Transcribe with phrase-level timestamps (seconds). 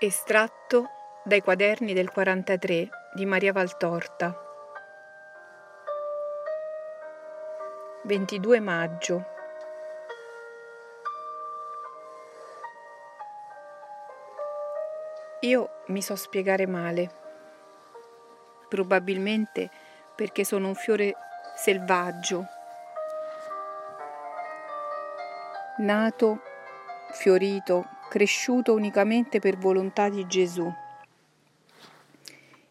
[0.00, 0.90] Estratto
[1.22, 4.36] dai quaderni del 43 di Maria Valtorta.
[8.02, 9.24] 22 maggio.
[15.40, 17.10] Io mi so spiegare male,
[18.68, 19.70] probabilmente
[20.12, 21.14] perché sono un fiore
[21.54, 22.46] selvaggio,
[25.78, 26.40] nato,
[27.12, 30.72] fiorito, cresciuto unicamente per volontà di Gesù.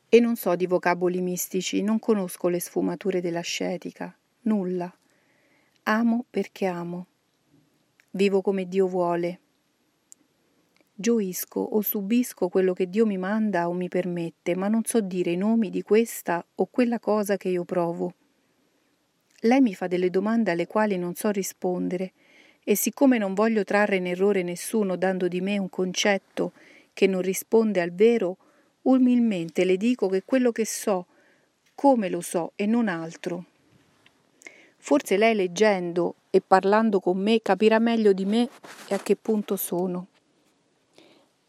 [0.08, 4.90] E non so di vocaboli mistici, non conosco le sfumature dell'ascetica, nulla.
[5.84, 7.08] Amo perché amo.
[8.12, 9.40] Vivo come Dio vuole.
[10.96, 15.32] Gioisco o subisco quello che Dio mi manda o mi permette, ma non so dire
[15.32, 18.14] i nomi di questa o quella cosa che io provo.
[19.42, 22.14] Lei mi fa delle domande alle quali non so rispondere
[22.64, 26.54] e siccome non voglio trarre in errore nessuno dando di me un concetto
[26.94, 28.38] che non risponde al vero,
[28.84, 31.06] umilmente le dico che quello che so,
[31.76, 33.46] come lo so e non altro.
[34.78, 38.50] Forse lei leggendo e parlando con me capirà meglio di me
[38.88, 40.08] e a che punto sono.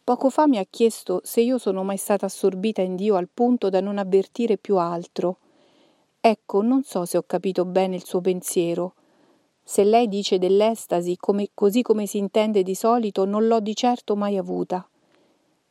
[0.04, 3.70] Poco fa mi ha chiesto se io sono mai stata assorbita in Dio al punto
[3.70, 5.38] da non avvertire più altro.
[6.20, 8.94] Ecco, non so se ho capito bene il suo pensiero.
[9.66, 14.14] Se lei dice dell'estasi come, così come si intende di solito, non l'ho di certo
[14.14, 14.86] mai avuta.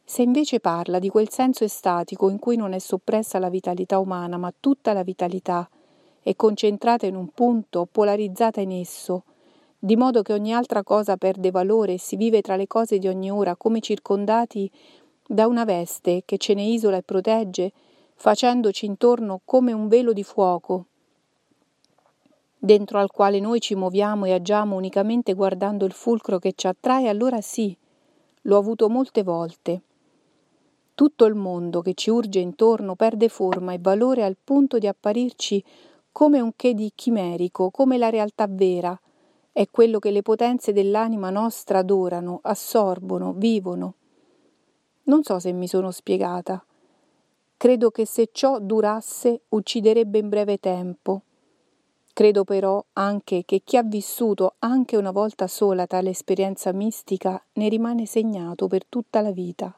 [0.04, 4.38] Se invece parla di quel senso estatico in cui non è soppressa la vitalità umana,
[4.38, 5.70] ma tutta la vitalità,
[6.22, 9.26] è concentrata in un punto, polarizzata in esso,
[9.78, 13.08] di modo che ogni altra cosa perde valore e si vive tra le cose di
[13.08, 14.70] ogni ora come circondati
[15.28, 17.72] da una veste che ce ne isola e protegge,
[18.16, 20.88] facendoci intorno come un velo di fuoco,
[22.64, 27.10] dentro al quale noi ci muoviamo e agiamo unicamente guardando il fulcro che ci attrae,
[27.10, 27.76] allora sì,
[28.44, 29.82] l'ho avuto molte volte.
[30.96, 35.62] Tutto il mondo che ci urge intorno perde forma e valore al punto di apparirci
[36.14, 38.98] come un che di chimerico, come la realtà vera,
[39.52, 43.96] è quello che le potenze dell'anima nostra adorano, assorbono, vivono.
[45.04, 46.64] Non so se mi sono spiegata.
[47.58, 51.24] Credo che se ciò durasse ucciderebbe in breve tempo
[52.14, 57.68] Credo però anche che chi ha vissuto anche una volta sola tale esperienza mistica ne
[57.70, 59.76] rimane segnato per tutta la vita.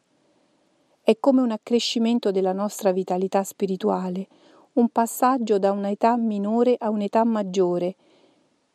[1.01, 4.28] È come un accrescimento della nostra vitalità spirituale,
[4.73, 7.96] un passaggio da un'età minore a un'età maggiore,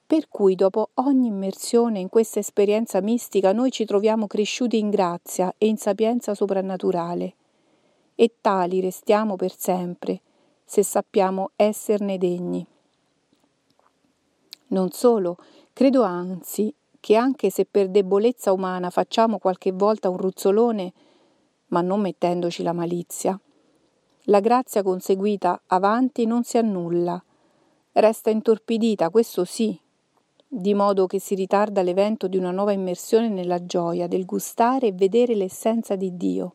[0.06, 5.54] per cui dopo ogni immersione in questa esperienza mistica noi ci troviamo cresciuti in grazia
[5.58, 7.34] e in sapienza soprannaturale,
[8.14, 10.22] e tali restiamo per sempre,
[10.64, 12.66] se sappiamo esserne degni.
[14.70, 15.36] Non solo,
[15.72, 20.92] credo anzi che anche se per debolezza umana facciamo qualche volta un ruzzolone,
[21.68, 23.38] ma non mettendoci la malizia,
[24.24, 27.22] la grazia conseguita avanti non si annulla,
[27.92, 29.78] resta intorpidita, questo sì,
[30.46, 34.92] di modo che si ritarda l'evento di una nuova immersione nella gioia del gustare e
[34.92, 36.54] vedere l'essenza di Dio.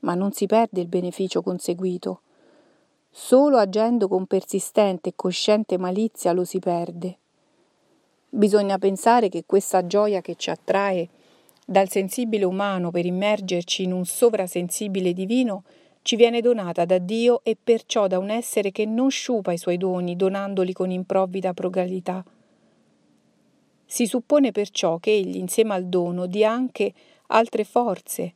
[0.00, 2.22] Ma non si perde il beneficio conseguito,
[3.12, 7.18] Solo agendo con persistente e cosciente malizia lo si perde.
[8.28, 11.08] Bisogna pensare che questa gioia che ci attrae
[11.66, 15.64] dal sensibile umano per immergerci in un sovrasensibile divino
[16.02, 19.76] ci viene donata da Dio e perciò da un essere che non sciupa i suoi
[19.76, 22.24] doni donandoli con improvvida progalità.
[23.84, 26.92] Si suppone perciò che egli insieme al dono dia anche
[27.26, 28.34] altre forze,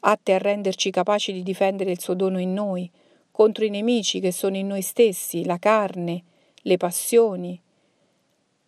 [0.00, 2.90] atte a renderci capaci di difendere il suo dono in noi,
[3.34, 6.22] contro i nemici che sono in noi stessi, la carne,
[6.62, 7.60] le passioni,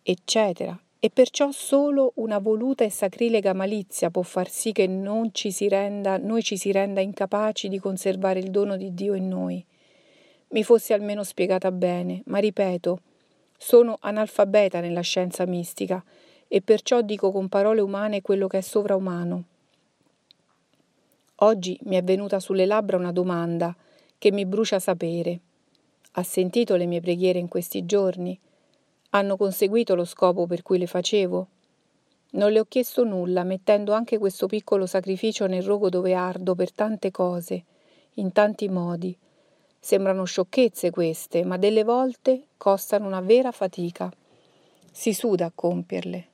[0.03, 0.77] eccetera.
[0.99, 4.89] E perciò solo una voluta e sacrilega malizia può far sì che
[5.31, 9.63] ci renda, noi ci si renda incapaci di conservare il dono di Dio in noi.
[10.49, 12.99] Mi fosse almeno spiegata bene, ma ripeto,
[13.57, 16.03] sono analfabeta nella scienza mistica
[16.45, 19.43] e perciò dico con parole umane quello che è sovraumano.
[21.35, 23.73] Oggi mi è venuta sulle labbra una domanda
[24.17, 25.39] che mi brucia sapere.
[26.13, 28.37] Ha sentito le mie preghiere in questi giorni?
[29.11, 31.47] Hanno conseguito lo scopo per cui le facevo?
[32.29, 36.73] Non le ho chiesto nulla, mettendo anche questo piccolo sacrificio nel rogo dove ardo per
[36.73, 37.63] tante cose,
[38.15, 39.15] in tanti modi.
[39.79, 44.11] Sembrano sciocchezze queste, ma delle volte costano una vera fatica.
[44.91, 46.27] Si suda a compierle.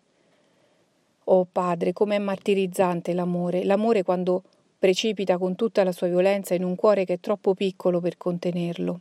[1.26, 4.44] Oh Padre, com'è martirizzante l'amore, l'amore quando
[4.84, 9.00] precipita con tutta la sua violenza in un cuore che è troppo piccolo per contenerlo.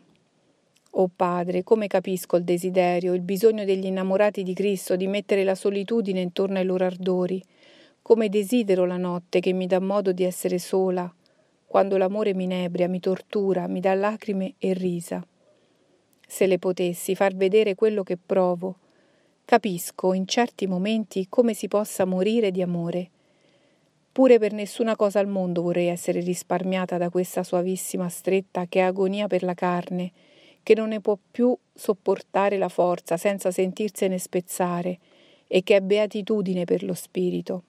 [0.91, 5.57] Oh Padre, come capisco il desiderio, il bisogno degli innamorati di Cristo di mettere la
[5.57, 7.43] solitudine intorno ai loro ardori,
[8.01, 11.13] come desidero la notte che mi dà modo di essere sola,
[11.67, 15.27] quando l'amore mi inebria, mi tortura, mi dà lacrime e risa.
[16.29, 18.77] Se le potessi far vedere quello che provo,
[19.45, 23.11] capisco in certi momenti come si possa morire di amore.
[24.13, 28.83] Pure per nessuna cosa al mondo vorrei essere risparmiata da questa suavissima stretta che è
[28.83, 30.13] agonia per la carne,
[30.63, 34.99] che non ne può più sopportare la forza senza sentirsene spezzare
[35.47, 37.63] e che è beatitudine per lo spirito.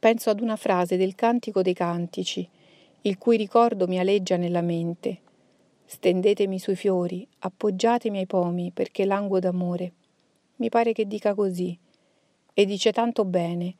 [0.00, 2.48] Penso ad una frase del Cantico dei Cantici,
[3.02, 5.18] il cui ricordo mi aleggia nella mente.
[5.84, 9.92] Stendetemi sui fiori, appoggiatemi ai pomi, perché languo d'amore.
[10.56, 11.76] Mi pare che dica così.
[12.52, 13.74] E dice tanto bene,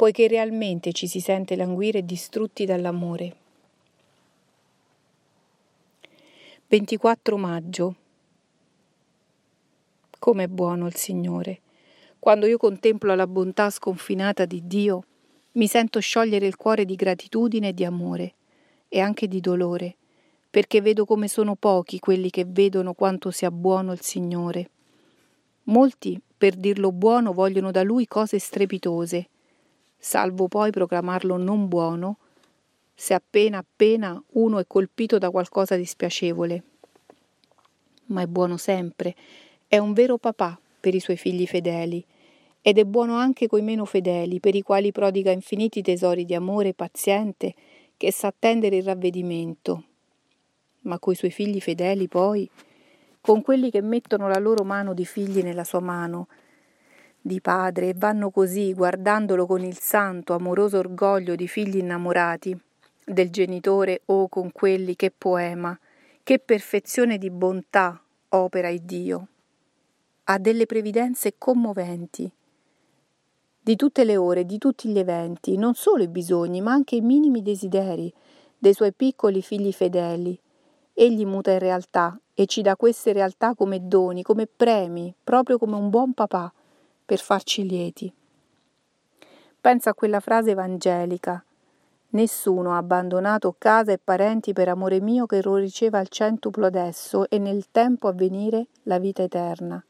[0.00, 3.36] poiché realmente ci si sente languire distrutti dall'amore.
[6.68, 7.94] 24 maggio.
[10.18, 11.60] Com'è buono il Signore.
[12.18, 15.04] Quando io contemplo la bontà sconfinata di Dio,
[15.52, 18.32] mi sento sciogliere il cuore di gratitudine e di amore,
[18.88, 19.96] e anche di dolore,
[20.48, 24.70] perché vedo come sono pochi quelli che vedono quanto sia buono il Signore.
[25.64, 29.28] Molti, per dirlo buono, vogliono da Lui cose strepitose,
[30.00, 32.16] salvo poi proclamarlo non buono,
[32.94, 36.62] se appena appena uno è colpito da qualcosa di spiacevole.
[38.06, 39.14] Ma è buono sempre,
[39.68, 42.04] è un vero papà per i suoi figli fedeli,
[42.62, 46.74] ed è buono anche coi meno fedeli, per i quali prodiga infiniti tesori di amore
[46.74, 47.54] paziente,
[47.96, 49.84] che sa attendere il ravvedimento.
[50.80, 52.48] Ma coi suoi figli fedeli poi,
[53.20, 56.26] con quelli che mettono la loro mano di figli nella sua mano,
[57.20, 62.58] di padre, e vanno così, guardandolo con il santo, amoroso orgoglio di figli innamorati,
[63.04, 65.78] del genitore o oh, con quelli che poema,
[66.22, 68.00] che perfezione di bontà
[68.30, 69.28] opera il Dio.
[70.24, 72.30] Ha delle previdenze commoventi,
[73.62, 77.00] di tutte le ore, di tutti gli eventi, non solo i bisogni, ma anche i
[77.00, 78.12] minimi desideri
[78.58, 80.38] dei suoi piccoli figli fedeli.
[80.94, 85.76] Egli muta in realtà e ci dà queste realtà come doni, come premi, proprio come
[85.76, 86.52] un buon papà,
[87.10, 88.14] per farci lieti.
[89.60, 91.42] Pensa a quella frase evangelica.
[92.10, 97.28] Nessuno ha abbandonato casa e parenti per amore mio che lo riceva al centuplo adesso
[97.28, 99.84] e nel tempo a venire la vita eterna.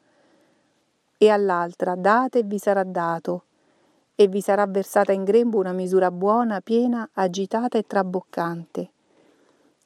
[1.18, 3.44] E all'altra date e vi sarà dato,
[4.14, 8.90] e vi sarà versata in grembo una misura buona, piena, agitata e traboccante.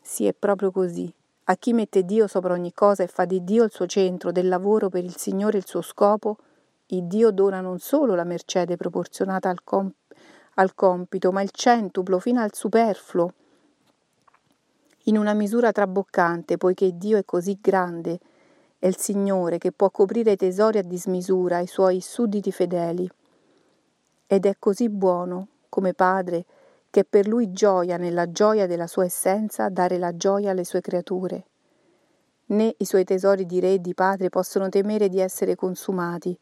[0.01, 1.13] Sì, è proprio così.
[1.47, 4.47] A chi mette Dio sopra ogni cosa e fa di Dio il suo centro del
[4.47, 6.37] lavoro per il Signore il suo scopo,
[6.87, 9.95] il Dio dona non solo la mercede proporzionata al, comp-
[10.55, 13.33] al compito, ma il centuplo fino al superfluo,
[15.05, 18.19] in una misura traboccante, poiché Dio è così grande,
[18.79, 23.09] è il Signore che può coprire i tesori a dismisura ai suoi sudditi fedeli
[24.27, 26.45] ed è così buono come Padre
[26.95, 30.81] che è per lui gioia nella gioia della sua essenza dare la gioia alle sue
[30.81, 31.45] creature.
[32.47, 36.39] Né i suoi tesori di re e di padre possono temere di essere consumati,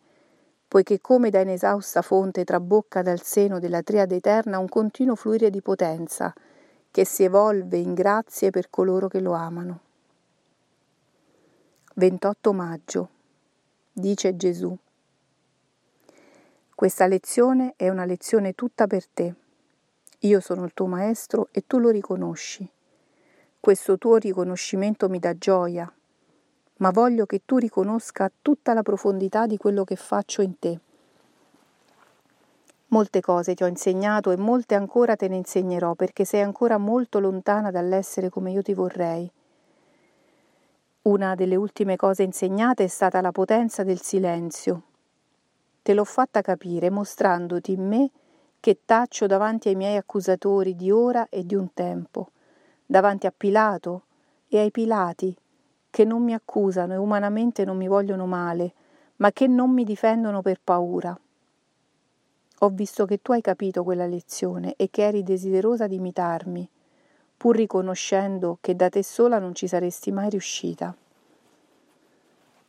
[0.73, 5.61] poiché come da inesausta fonte trabocca dal seno della triade eterna un continuo fluire di
[5.61, 6.33] potenza,
[6.91, 9.81] che si evolve in grazie per coloro che lo amano.
[11.97, 13.09] 28 maggio.
[13.93, 14.75] Dice Gesù.
[16.75, 19.35] Questa lezione è una lezione tutta per te.
[20.21, 22.67] Io sono il tuo maestro e tu lo riconosci.
[23.61, 25.93] Questo tuo riconoscimento mi dà gioia,
[26.79, 30.81] ma voglio che tu riconosca tutta la profondità di quello che faccio in te.
[32.89, 37.21] Molte cose ti ho insegnato e molte ancora te ne insegnerò perché sei ancora molto
[37.21, 39.31] lontana dall'essere come io ti vorrei.
[41.03, 44.83] Una delle ultime cose insegnate è stata la potenza del silenzio,
[45.83, 48.11] Te l'ho fatta capire mostrandoti in me
[48.61, 52.31] che taccio davanti ai miei accusatori di ora e di un tempo,
[52.87, 54.05] davanti a Pilato
[54.47, 55.37] e ai Pilati,
[55.93, 58.73] che non mi accusano e umanamente non mi vogliono male,
[59.17, 61.15] ma che non mi difendono per paura.
[62.61, 66.67] Ho visto che tu hai capito quella lezione e che eri desiderosa di imitarmi,
[67.37, 70.97] pur riconoscendo che da te sola non ci saresti mai riuscita.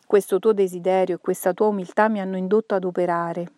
[0.05, 3.51] Questo tuo desiderio e questa tua umiltà mi hanno indotto ad operare.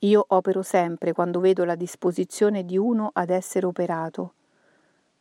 [0.00, 4.32] Io opero sempre quando vedo la disposizione di uno ad essere operato.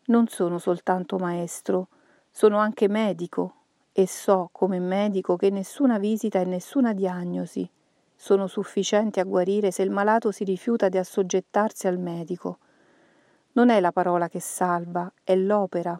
[0.06, 1.88] Non sono soltanto maestro,
[2.32, 3.56] sono anche medico
[3.92, 7.70] e so come medico che nessuna visita e nessuna diagnosi
[8.16, 12.58] sono sufficienti a guarire se il malato si rifiuta di assoggettarsi al medico.
[13.54, 16.00] Non è la parola che salva, è l'opera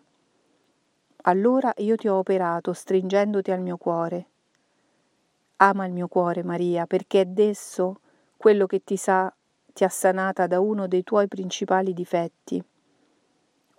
[1.24, 4.26] allora io ti ho operato stringendoti al mio cuore.
[5.58, 8.00] Ama il mio cuore, Maria, perché è d'esso
[8.38, 9.32] quello che ti sa
[9.74, 12.62] ti ha sanata da uno dei tuoi principali difetti,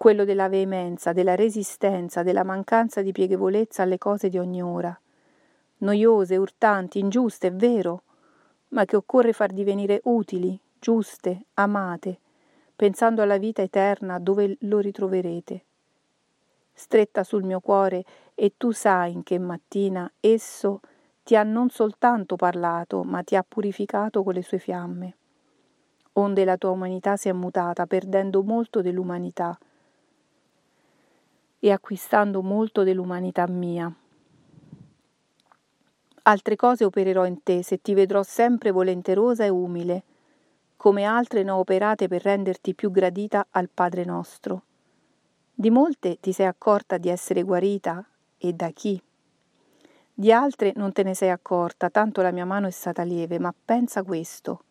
[0.02, 5.00] quello della veemenza, della resistenza, della mancanza di piegevolezza alle cose di ogni ora,
[5.76, 8.02] noiose, urtanti, ingiuste, è vero,
[8.70, 12.18] ma che occorre far divenire utili, giuste, amate,
[12.74, 15.64] pensando alla vita eterna dove lo ritroverete.
[16.72, 18.02] Stretta sul mio cuore
[18.34, 20.80] e tu sai in che mattina esso
[21.22, 25.16] ti ha non soltanto parlato, ma ti ha purificato con le sue fiamme.
[26.14, 29.56] Onde la tua umanità si è mutata, perdendo molto dell'umanità
[31.64, 33.94] e acquistando molto dell'umanità mia.
[36.22, 40.02] Altre cose opererò in te se ti vedrò sempre volenterosa e umile,
[40.76, 44.62] come altre ne ho operate per renderti più gradita al Padre nostro.
[45.54, 48.04] Di molte ti sei accorta di essere guarita
[48.38, 49.00] e da chi?
[50.12, 53.54] Di altre non te ne sei accorta, tanto la mia mano è stata lieve, ma
[53.64, 54.64] pensa questo,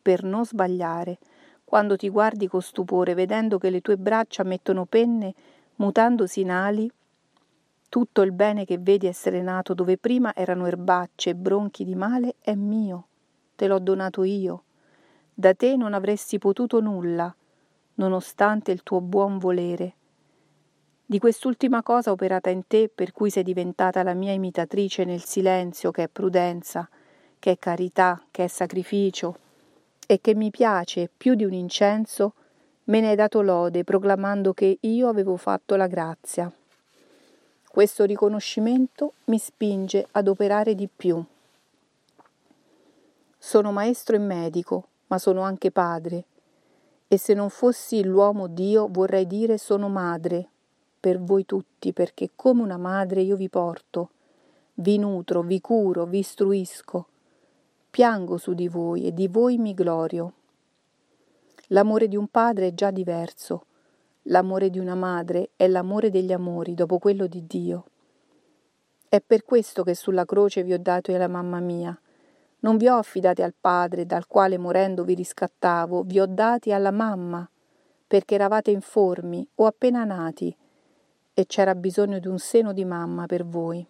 [0.00, 1.18] per non sbagliare,
[1.64, 5.34] quando ti guardi con stupore, vedendo che le tue braccia mettono penne,
[5.76, 6.90] mutandosi in ali,
[7.88, 12.36] tutto il bene che vedi essere nato dove prima erano erbacce e bronchi di male
[12.40, 13.06] è mio,
[13.54, 14.64] te l'ho donato io.
[15.32, 17.34] Da te non avresti potuto nulla,
[17.94, 19.94] nonostante il tuo buon volere
[21.08, 25.92] di quest'ultima cosa operata in te, per cui sei diventata la mia imitatrice nel silenzio,
[25.92, 26.88] che è prudenza,
[27.38, 29.38] che è carità, che è sacrificio,
[30.04, 32.34] e che mi piace più di un incenso,
[32.86, 36.50] me ne hai dato lode, proclamando che io avevo fatto la grazia.
[37.68, 41.22] Questo riconoscimento mi spinge ad operare di più.
[43.38, 46.24] Sono maestro e medico, ma sono anche padre,
[47.08, 50.48] e se non fossi l'uomo Dio vorrei dire sono madre,
[50.98, 54.10] per voi tutti, perché come una madre io vi porto,
[54.74, 57.06] vi nutro, vi curo, vi istruisco,
[57.90, 60.32] piango su di voi e di voi mi glorio.
[61.70, 63.66] L'amore di un padre è già diverso,
[64.22, 67.84] l'amore di una madre è l'amore degli amori dopo quello di Dio.
[69.08, 71.98] È per questo che sulla croce vi ho dato alla mamma mia.
[72.60, 76.90] Non vi ho affidati al Padre, dal quale morendo vi riscattavo, vi ho dati alla
[76.90, 77.48] mamma,
[78.06, 80.56] perché eravate informi o appena nati,
[81.34, 83.86] e c'era bisogno di un seno di mamma per voi.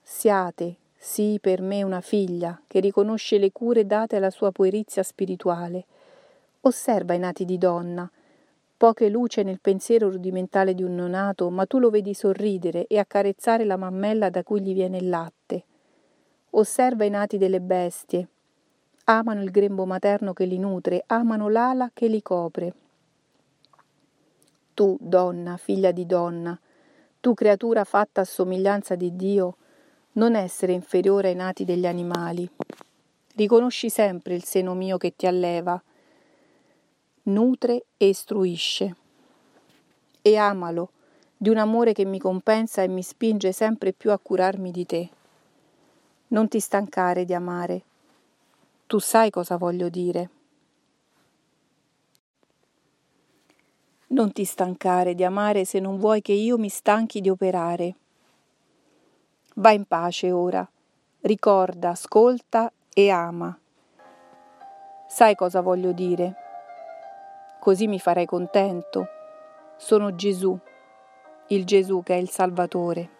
[0.00, 5.84] Siate, sì, per me una figlia che riconosce le cure date alla sua puerizia spirituale.
[6.62, 8.10] Osserva i nati di donna.
[8.76, 13.64] Poche luce nel pensiero rudimentale di un neonato, ma tu lo vedi sorridere e accarezzare
[13.64, 15.64] la mammella da cui gli viene il latte.
[16.50, 18.28] Osserva i nati delle bestie.
[19.04, 22.74] Amano il grembo materno che li nutre, amano l'ala che li copre.
[24.74, 26.58] Tu, donna, figlia di donna,
[27.20, 29.56] tu creatura fatta a somiglianza di Dio,
[30.18, 32.48] non essere inferiore ai nati degli animali.
[33.36, 35.80] Riconosci sempre il seno mio che ti alleva,
[37.22, 38.96] nutre e istruisce.
[40.20, 40.90] E amalo,
[41.36, 45.08] di un amore che mi compensa e mi spinge sempre più a curarmi di te.
[46.28, 47.82] Non ti stancare di amare.
[48.88, 50.30] Tu sai cosa voglio dire.
[54.08, 57.94] Non ti stancare di amare se non vuoi che io mi stanchi di operare.
[59.58, 60.64] Va in pace ora,
[61.22, 63.58] ricorda, ascolta e ama.
[65.08, 66.36] Sai cosa voglio dire?
[67.58, 69.08] Così mi farai contento.
[69.76, 70.56] Sono Gesù,
[71.48, 73.17] il Gesù che è il Salvatore.